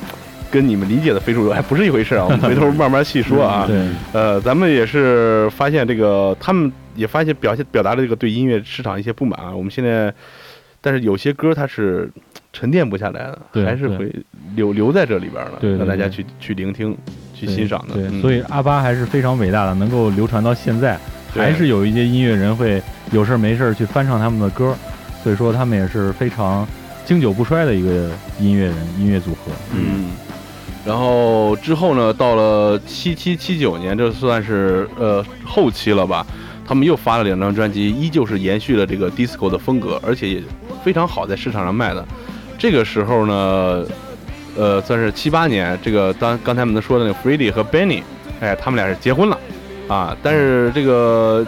[0.50, 2.26] 跟你们理解的非主流还不是一回事啊。
[2.26, 3.66] 我们回头慢慢细说啊。
[3.68, 9.52] 对，呃，咱们也是发现这个，他们也发现表现表达了这个对音乐市场一些不满啊。
[9.54, 10.14] 我们现在，
[10.82, 12.10] 但是有些歌它是
[12.54, 14.14] 沉淀不下来的，还是会
[14.56, 16.96] 留留在这里边儿的，对对对让大家去去聆听、
[17.34, 17.96] 去欣赏的。
[17.96, 20.98] 对，嗯所以阿巴还是非常伟大的，能够流传到现在，
[21.34, 22.82] 还是有一些音乐人会
[23.12, 24.76] 有事儿没事儿去翻唱他们的歌，
[25.24, 26.66] 所以说他们也是非常
[27.04, 29.52] 经久不衰的一个音乐人、音乐组合。
[29.74, 30.12] 嗯，
[30.86, 36.24] 然后之后呢，到了七七七九年，这算是呃后期了吧？
[36.66, 40.42] 他们又发了两张专辑，依旧是延续了这个 disco 的风格，而且也
[40.82, 42.06] 非常好，在市场上卖的。
[42.64, 43.84] 这个时候呢，
[44.56, 48.02] 呃，算是七八年，这个当刚才我们说的那个 Freddie 和 Benny，
[48.40, 49.38] 哎，他们俩是结婚了
[49.90, 50.16] 啊。
[50.24, 51.46] 但是这个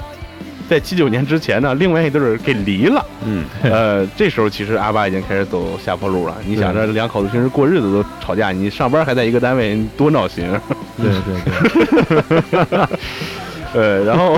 [0.69, 3.05] 在七九年之前呢，另外一对儿给离了。
[3.25, 6.35] 嗯呃，这时候其实阿巴已经开始走下坡路了。
[6.45, 10.45] 你想这两口子平时过日子都吵架，你上班还在一个单位，你多闹心。
[10.51, 10.61] 啊
[10.97, 12.79] 对对对，
[13.73, 14.37] 呃，然后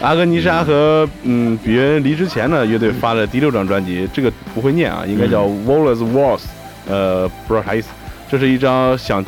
[0.00, 6.40] 阿格尼莎和嗯比约恩离之前呢，乐队发了第六张专辑，这个不会念啊，应该叫 Wallace Walls，
[6.88, 7.90] 呃，不知道啥意思。
[8.30, 9.22] 这是一张想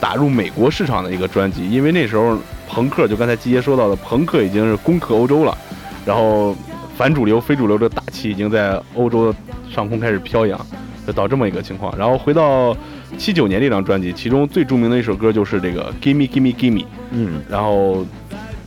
[0.00, 2.36] 打入美国市场的一个专辑，因为那时候
[2.68, 5.56] 朋克，就刚才季爷说到的，朋克已经是攻克欧洲了，
[6.04, 6.56] 然后
[6.96, 9.32] 反主流、非主流的大旗已经在欧洲
[9.70, 10.58] 上空开始飘扬，
[11.06, 11.96] 就到这么一个情况。
[11.96, 12.76] 然后回到
[13.16, 16.84] 七九年这张专辑，其中最著名的一首歌就是这个 Gimme Gimme Gimme。
[17.12, 18.04] 嗯然后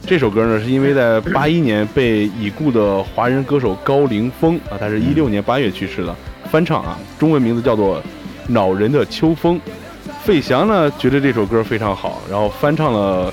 [0.09, 6.15] 这首歌呢，是因为在八一年被已故的华人歌手高凌风啊，他是一六年八月去世的，
[6.49, 7.97] 翻唱啊，中文名字叫做
[8.47, 9.55] 《恼人的秋风》。
[10.23, 13.31] 费翔呢觉得这首歌非常好，然后翻唱了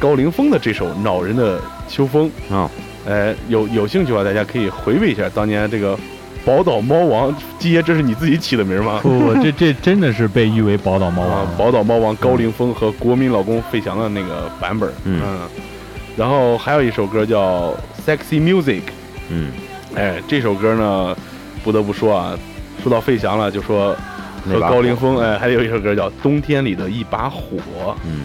[0.00, 2.28] 高凌风的这首《恼人的秋风》。
[2.52, 2.68] 啊
[3.08, 5.96] 哎，有有兴趣的话，大家可以回味一下当年这个
[6.44, 8.98] 宝岛猫王，基爷，这是你自己起的名吗？
[9.04, 11.56] 不不，这这真的是被誉为宝岛猫啊王，。
[11.56, 14.92] 宝岛猫王高凌风和国民老公费翔的那个版本。
[15.04, 15.20] 嗯
[16.16, 17.70] 然后还有一首歌叫
[18.06, 18.80] 《Sexy Music》，
[19.30, 19.50] 嗯，
[19.94, 21.16] 哎，这首歌呢，
[21.64, 22.38] 不得不说啊，
[22.82, 23.96] 说到费翔了，就说
[24.44, 27.56] 和高凌风，哎，还有一首歌叫《冬天里的一把火》。
[28.04, 28.22] 嗯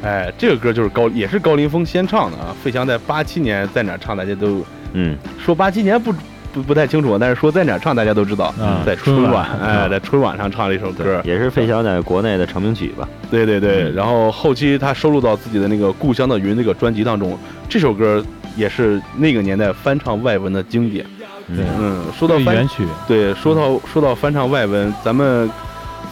[0.00, 2.54] 哎，这个歌就是高，也是高凌风先唱的啊。
[2.62, 6.14] 费翔在八七年在哪儿唱，大家都嗯说八七年不
[6.52, 13.08] 不不太清楚，但是说在哪儿唱，大家都知道，啊在春春晚，哎，啊在春晚上唱了一首歌，也是费翔在国内的成名曲吧？
[13.30, 17.38] 对对对，嗯然后后期他收录到自己的那个《故乡的云》那个专辑当中，
[17.68, 18.24] 这首歌
[18.56, 21.04] 也是那个年代翻唱外文的经典。
[21.48, 25.50] 嗯嗯，说到原曲，对，说到说到翻唱外文，咱们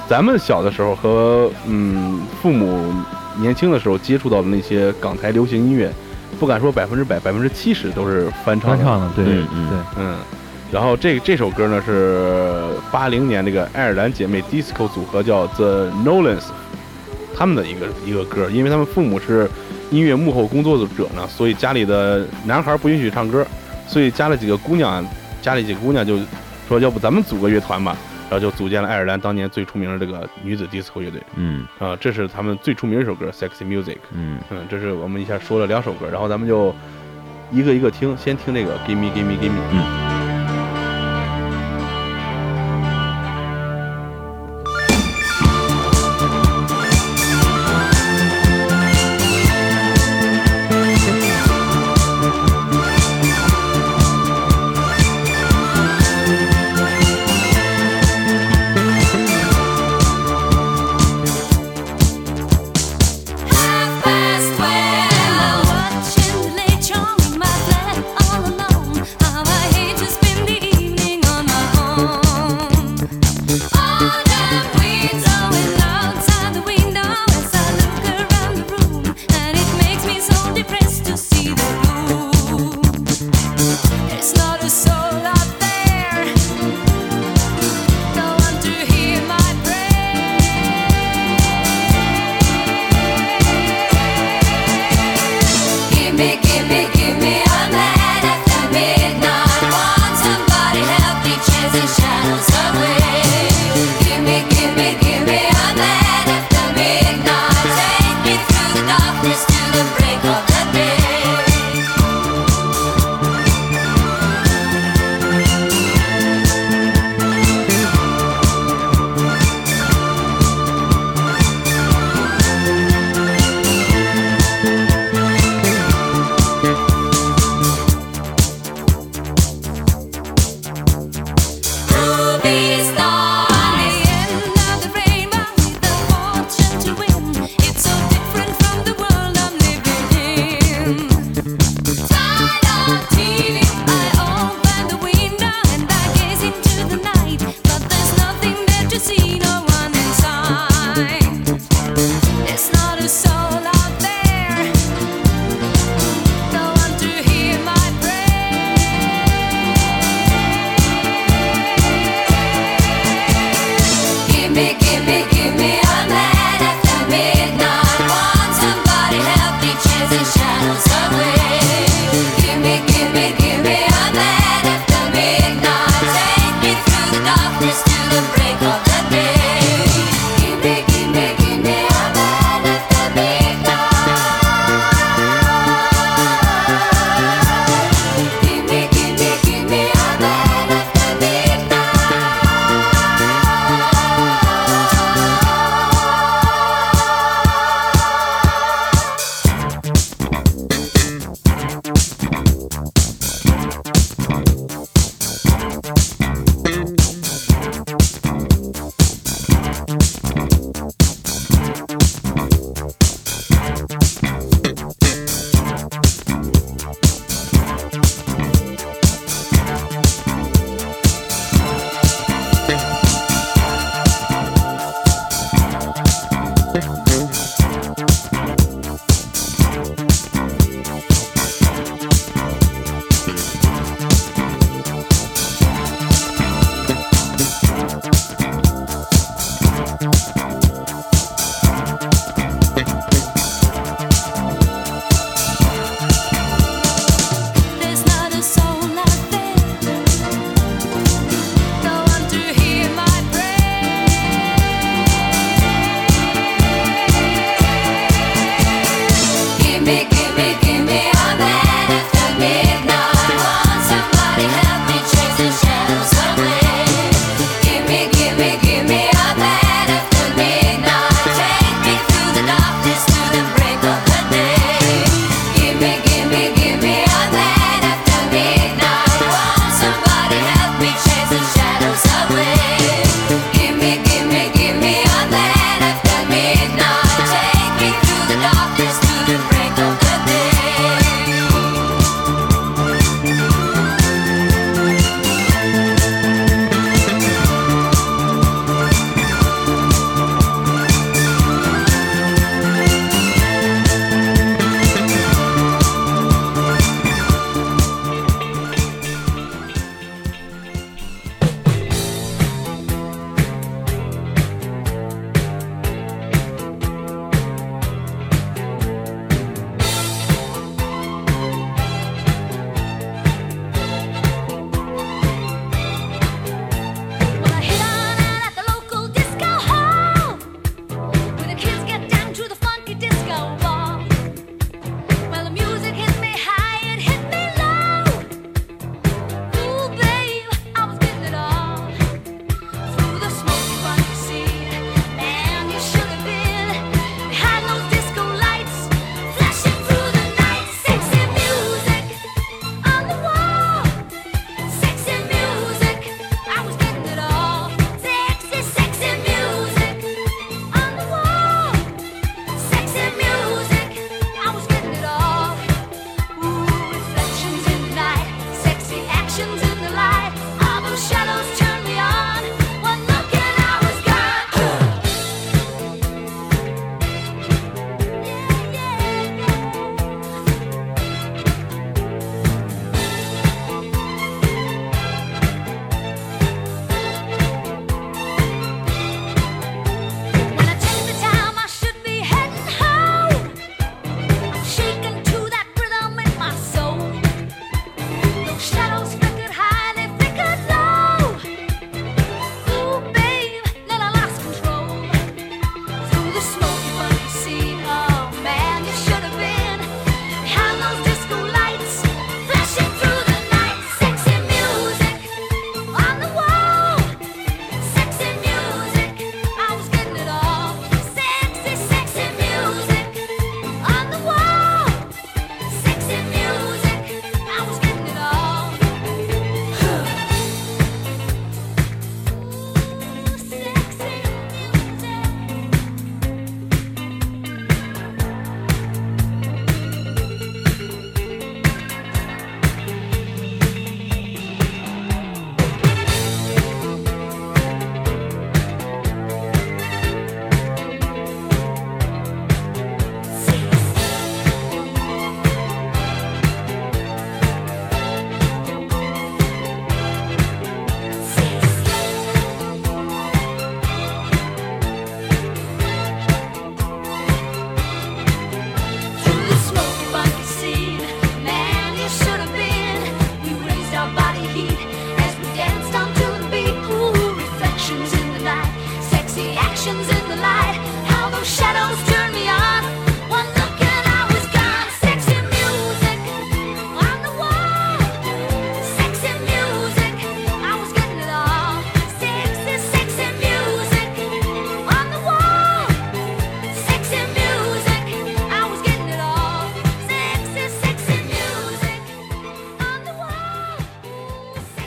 [0.09, 2.93] 咱们小的时候和嗯父母
[3.39, 5.93] 年轻的时候接触到的那些港台流行音乐，
[6.39, 8.77] 不敢说百分之百，百分之七十都是翻唱的。
[8.77, 9.45] 翻唱的，对对，
[9.99, 10.17] 嗯，
[10.71, 12.61] 然后这这首歌呢是
[12.91, 16.45] 八零年那个爱尔兰姐妹 disco 组合叫 The Nolans
[17.37, 19.49] 他们的一个一个歌，因为他们父母是
[19.91, 23.47] 音乐幕后工作者呢，所以家里的男孩不允许唱歌，
[23.87, 25.05] 所以加了几个姑娘，
[25.41, 26.19] 家里几个姑娘就
[26.69, 27.97] 说要不咱们组个乐团吧，
[28.29, 33.95] 然后就组建了爱尔兰当年最出名的这个女子 disco 乐队嗯啊、这是他们最出名的一首歌《Sexy Music》。
[34.13, 36.75] 嗯嗯，这是我们一下说了两首歌，然后咱们就
[37.53, 39.61] 一个一个听，先听这个 Give me Give me Give me。
[39.73, 40.16] 嗯。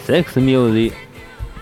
[0.10, 0.92] Sex Music，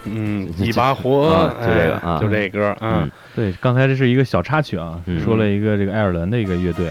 [0.06, 5.22] 嗯， 一把火，啊就这个就这歌，嗯，对，刚才这是一个小插曲啊，嗯。
[5.22, 6.90] 说了一个这个爱尔兰的一个乐队，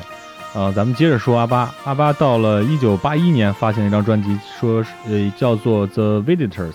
[0.55, 1.75] 呃，咱们接着说阿巴。
[1.85, 6.71] 阿巴到了一九八一年发行了一张专辑，说是呃叫做《The Visitors》。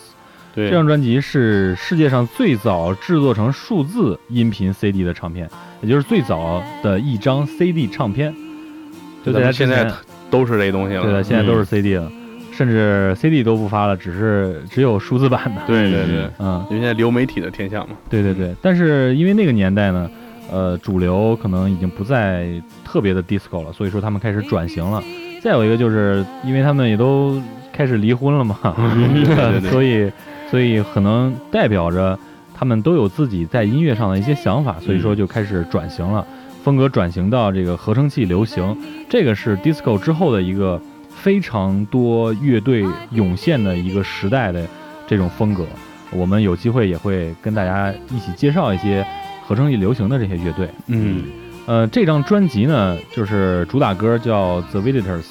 [0.56, 5.48] 对，这张专辑是世界上最早制作成数字音频 CD 的唱片，
[5.82, 8.34] 也就是最早的一张 CD 唱片。
[9.24, 9.90] 就咱在现在，
[10.32, 11.66] 都是这东西了，对，现在都是嗯。
[11.66, 12.12] CD 了，
[12.62, 15.64] 甚至 CD 都不发了，只是只有数字版的。
[15.66, 20.08] 对对对，嗯，因为现在流媒体的天下嘛，对对对，但是因为那个年代呢，
[20.52, 22.46] 呃，主流可能已经不再
[22.86, 25.02] 特别的 disco 了，所以说他们开始转型了。
[25.42, 27.42] 再有一个就是因为他们也都
[27.74, 28.56] 开始离婚了嘛，
[29.26, 29.72] 对对对。
[29.72, 30.12] 所以
[30.52, 32.16] 所以可能代表着
[32.54, 36.24] 他们都有自己在音乐上的一些想法，所以说就开始转型了，
[36.64, 38.78] 风格转型到这个合成器流行，
[39.10, 40.80] 这个是 disco 之后的一个
[41.22, 44.66] 非常多乐队涌现的一个时代的
[45.08, 45.66] 这种风格。
[46.12, 49.06] 我们有机会也会跟大家一起介绍一些
[49.46, 50.68] 合成器流行的这些乐队。
[50.88, 51.26] 嗯
[51.68, 55.22] 呃，这张专辑呢，就是主打歌叫《The Visitors》，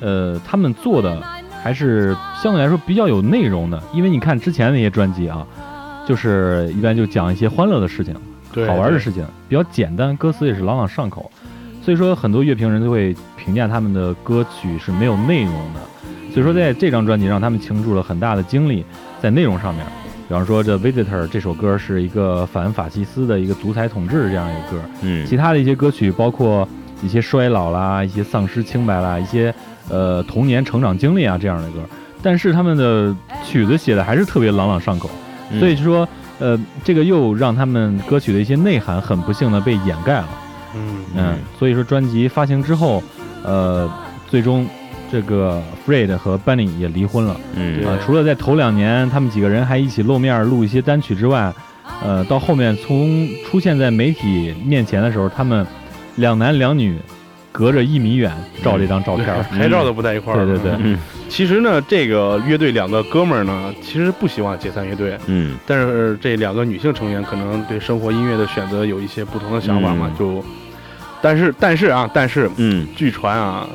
[0.00, 1.20] 呃，他们做的
[1.62, 5.44] 还是相对来说比较有内容的，因为你看之前那些专辑啊，
[6.06, 8.14] 就是一般就讲一些欢乐的事情、
[8.52, 11.30] 对，好玩的事情，比较简单，歌词也是朗朗上口，
[11.84, 15.80] 所以说很多乐评人都会评价他们的歌曲是没有内容的，
[16.32, 18.84] 所以说在这张专辑让，他们倾注了很大的精力
[19.20, 19.84] 在内容上面。
[20.28, 25.26] 比方说，这《Visitor》这首歌是一个反法西斯的一个独裁统治这样一个歌，嗯。
[25.26, 26.66] 其他的一些歌曲包括
[27.02, 29.52] 一些衰老啦、一些丧失清白啦、一些
[29.90, 31.80] 呃童年成长经历啊这样的歌，
[32.22, 33.14] 但是他们的
[33.44, 35.10] 曲子写的还是特别朗朗上口，
[35.50, 35.58] 嗯。
[35.58, 36.08] 所以就说
[36.38, 40.28] 呃这个又让他们歌曲的一些内涵很不幸的被掩盖了，
[40.74, 43.02] 嗯嗯，所以说专辑发行之后，
[43.44, 43.90] 呃
[44.28, 44.66] 最终
[45.10, 47.36] 这个 Fred 和 Benny 也离婚了。
[47.54, 51.52] 嗯对啊，除了在头两年他们几个人还一起露面录一些单曲之外，
[52.02, 55.66] 呃，到后面从出现在媒体面前的时候，他们
[56.16, 56.98] 两男两女
[57.50, 59.42] 隔着一米远照这张照片儿。
[59.50, 60.46] 拍照都不在一块儿。
[60.46, 60.98] 对对对嗯
[61.28, 70.44] 其实呢，这个乐队两个哥们儿呢，其实不希望解散乐队，嗯但是这两个女性成员可能对生活音乐的选择有一些不同的想法嘛，嗯就，
[71.22, 72.86] 但是但是啊，但是嗯。
[72.96, 73.66] 据传啊，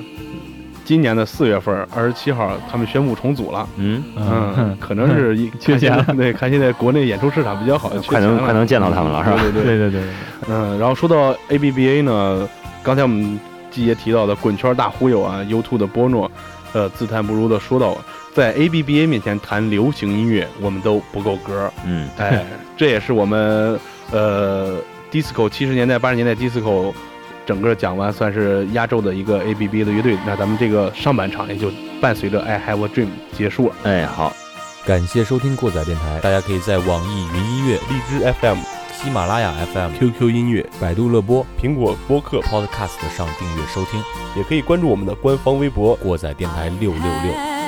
[0.83, 3.67] 今年的四月份二十七号，他们宣布重组了。
[3.77, 6.03] 嗯，嗯， 可能是 一缺钱了。
[6.03, 9.37] 看现在 对，看现在国内演出市场比较好，快能快能见到他们了是吧？
[9.41, 10.09] 对对对，对对对，
[10.49, 12.47] 嗯，然后说到 ABBA 呢，
[12.83, 13.39] 刚才我们
[13.71, 16.29] 季爷提到的滚圈大忽悠啊，U2 的波诺，
[16.73, 17.97] 呃，自叹不如的说到，
[18.33, 21.71] 在 ABBA 面前谈流行音乐，我们都不够格。
[21.85, 22.09] 嗯。
[22.17, 22.45] 哎，
[22.77, 23.79] 这也是我们
[24.11, 24.77] 呃
[25.11, 26.93] disco 七十年代八十年代 disco
[27.47, 30.17] 整个讲完，算是压轴的一个 ABBA 的乐队。
[30.25, 31.71] 那咱们这个上半场也就
[32.01, 33.75] 伴随着 I Have a Dream 结束了。
[33.83, 34.33] 哎好，
[34.85, 38.57] 感谢收听过载电台，大家可以在网易云音乐、荔枝 FM、
[38.91, 44.03] 喜马拉雅 FM、QQ 音乐、百度乐播、苹果播客，Podcast 上订阅收听
[44.35, 47.56] 也可以关注我们的官方微博，过载电台六六六，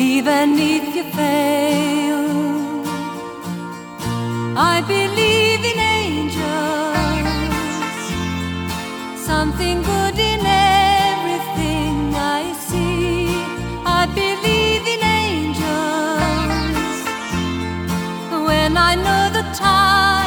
[0.00, 2.24] even if you fail.
[4.56, 6.40] I believe in angels,
[9.20, 13.28] something good in everything I see.
[13.84, 15.68] I believe in angels
[18.48, 20.19] when I know the time